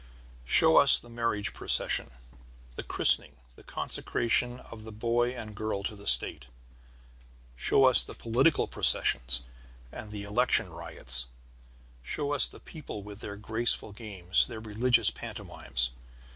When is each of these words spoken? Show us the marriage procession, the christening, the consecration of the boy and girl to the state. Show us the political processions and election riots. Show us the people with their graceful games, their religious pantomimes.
Show 0.47 0.77
us 0.77 0.97
the 0.97 1.11
marriage 1.11 1.53
procession, 1.53 2.09
the 2.75 2.81
christening, 2.81 3.35
the 3.55 3.61
consecration 3.61 4.59
of 4.59 4.83
the 4.83 4.91
boy 4.91 5.29
and 5.35 5.53
girl 5.53 5.83
to 5.83 5.95
the 5.95 6.07
state. 6.07 6.47
Show 7.55 7.85
us 7.85 8.01
the 8.01 8.15
political 8.15 8.67
processions 8.67 9.43
and 9.91 10.11
election 10.11 10.71
riots. 10.71 11.27
Show 12.01 12.33
us 12.33 12.47
the 12.47 12.59
people 12.59 13.03
with 13.03 13.19
their 13.19 13.35
graceful 13.37 13.91
games, 13.91 14.47
their 14.47 14.59
religious 14.59 15.11
pantomimes. 15.11 15.91